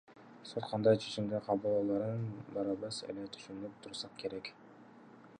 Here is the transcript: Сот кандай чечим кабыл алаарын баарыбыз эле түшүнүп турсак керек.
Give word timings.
Сот 0.51 0.63
кандай 0.69 0.95
чечим 1.01 1.25
кабыл 1.49 1.75
алаарын 1.81 2.23
баарыбыз 2.55 2.99
эле 3.13 3.27
түшүнүп 3.35 3.77
турсак 3.85 4.17
керек. 4.23 4.51